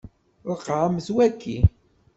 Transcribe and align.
Ṛeqqɛemt 0.49 1.07
waki. 1.15 1.57